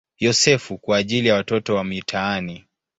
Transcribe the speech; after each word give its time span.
Yosefu" 0.19 0.77
kwa 0.77 0.97
ajili 0.97 1.27
ya 1.27 1.35
watoto 1.35 1.75
wa 1.75 1.83
mitaani. 1.83 2.65